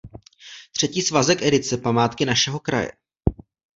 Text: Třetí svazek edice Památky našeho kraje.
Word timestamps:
Třetí 0.71 1.01
svazek 1.01 1.41
edice 1.41 1.77
Památky 1.77 2.25
našeho 2.25 2.59
kraje. 2.59 2.91